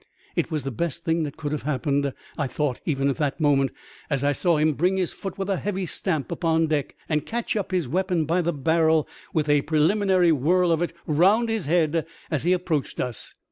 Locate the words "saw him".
4.31-4.73